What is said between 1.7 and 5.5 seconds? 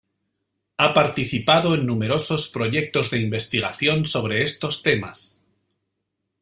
en numerosos proyectos de investigación sobre estos temas.